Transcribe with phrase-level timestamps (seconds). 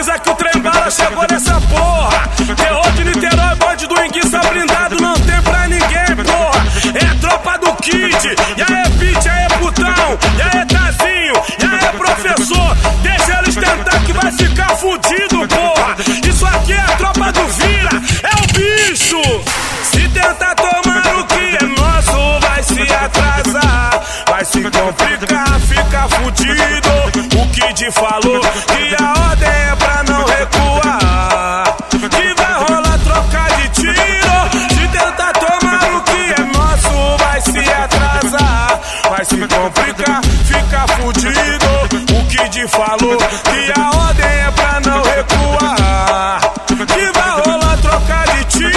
[0.00, 0.49] avisa que o trem
[43.28, 46.40] que a ordem é pra não recuar.
[46.66, 48.70] Que vai rolar troca de tiro.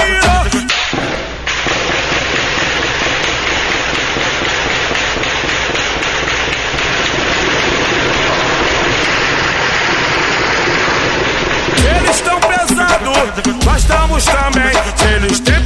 [11.98, 14.73] Eles estão pesados, nós estamos também.
[14.95, 15.62] Se eles têm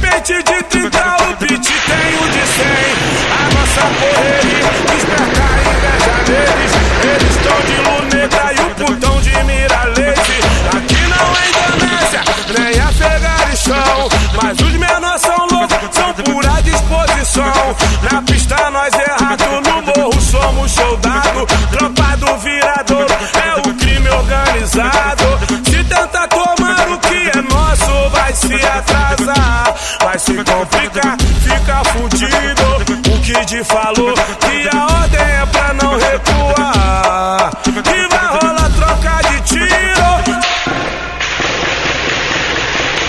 [33.48, 37.50] Kid falou que a ordem é pra não recuar.
[37.64, 39.68] Que vai rolar troca de tiro.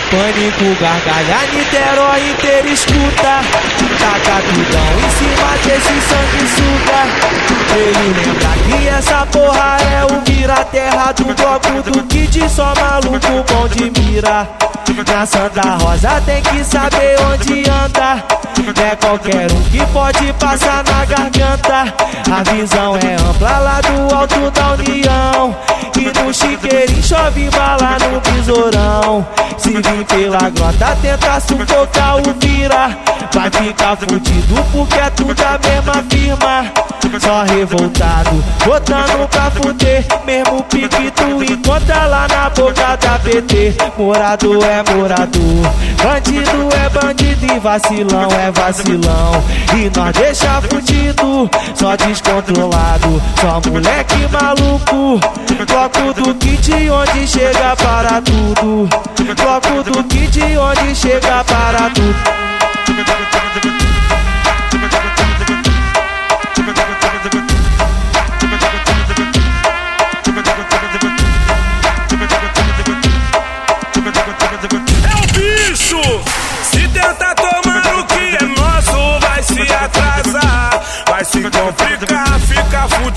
[0.09, 3.41] Pânico, gargalha, Niterói inteira escuta
[3.99, 6.99] Taca tudão em cima desse sanguessuga
[7.75, 13.67] Ele lembra que essa porra é o vira-terra do bloco do kit Só maluco bom
[13.67, 14.47] de mira
[14.89, 18.23] Na Santa Rosa tem que saber onde anda.
[18.81, 21.93] É qualquer um que pode passar na garganta.
[22.31, 25.55] A visão é ampla lá do alto da União.
[25.95, 29.27] E no chiqueirinho chove bala no besourão.
[29.58, 32.97] Se vir pela grota tenta sufocar o vira.
[33.31, 40.64] Vai ficar fudido porque é tudo a mesma firma Só revoltado, botando pra fuder Mesmo
[40.64, 47.59] pique tu encontra lá na boca da PT Morador é morador, bandido é bandido E
[47.59, 49.43] vacilão é vacilão.
[49.75, 55.20] E nós deixa fudido, só descontrolado Só moleque maluco.
[55.67, 58.87] Bloco do kit onde chega para tudo
[59.36, 62.48] Bloco do kit onde chega para tudo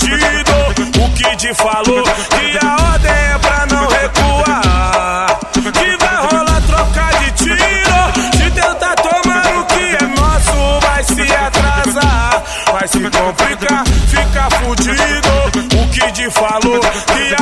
[0.03, 1.05] fica fudido.
[1.05, 5.39] O Kid falou que a ordem é pra não recuar.
[5.53, 8.01] Que vai rolar troca de tiro.
[8.37, 12.43] Se tentar tomar o que é nosso, vai se atrasar,
[12.73, 15.33] vai se complicar, fica fudido.
[15.81, 17.35] O Kid falou que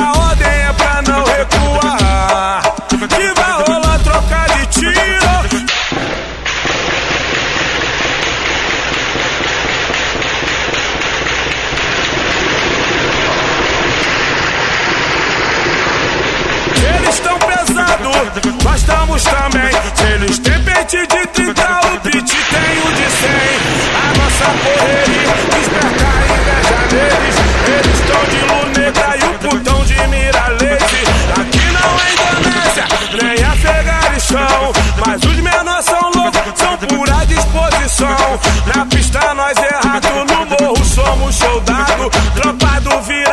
[18.63, 19.71] nós estamos também.
[19.95, 23.29] Se eles têm pente de 30, o beat tem o de 100.
[23.95, 27.35] A nossa correria desperta a inveja neles.
[27.67, 31.01] Eles estão de luneta e o putão de miralete.
[31.39, 32.85] Aqui não é Indonésia,
[33.21, 34.73] nem Afeganistão.
[35.03, 38.39] Mas os menores são loucos, são pura disposição.
[38.75, 42.09] Na pista nós é rato, no morro somos soldado.
[42.35, 43.30] Tropa do virador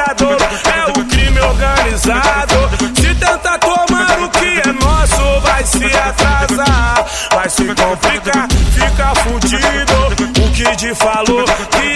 [10.79, 11.88] Kid falou que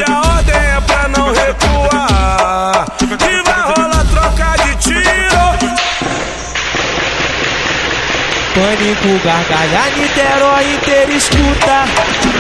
[9.03, 11.85] Pânico, gargalha, Niterói inteira escuta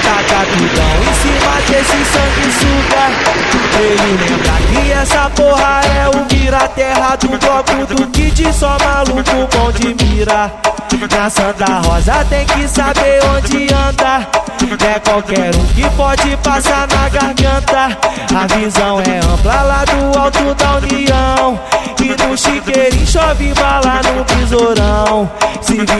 [0.02, 3.04] Taca tudão em cima desse sanguessuga
[3.80, 9.72] Ele lembra que essa porra é o vira-terra do bloco do kit Só maluco bom
[9.72, 10.52] de mira
[11.10, 14.26] Na Santa Rosa tem que saber onde anda
[14.62, 17.98] É qualquer um que pode passar na garganta.
[18.34, 21.60] A visão é ampla lá do alto da União.
[22.00, 23.81] E no chiqueirinho chove bala.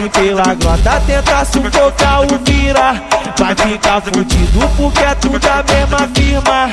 [0.03, 3.01] Vir pela grota, tenta sufocar o vira.
[3.37, 6.69] Vai ficar fudido porque é tudo a mesma firma.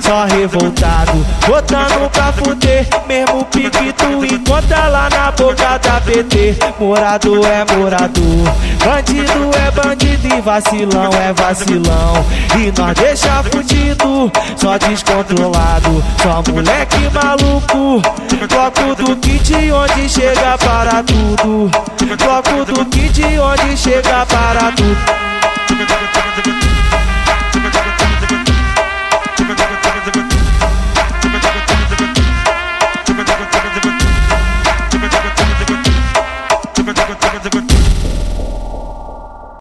[0.00, 2.88] Só revoltado, botando pra fuder.
[3.06, 6.56] Mesmo pique tu encontra lá na boca da PT.
[6.78, 12.24] Morador é morador, bandido é bandido e vacilão é vacilão.
[12.56, 18.00] E nós deixa fudido, só descontrolado, só moleque maluco.
[18.48, 21.70] Bloco do kit onde chega para tudo.
[22.16, 25.39] Bloco do kit onde chega para tudo.